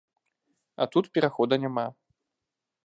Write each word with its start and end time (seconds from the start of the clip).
А 0.85 0.87
тут 0.95 1.05
перахода 1.19 1.55
няма. 1.67 1.87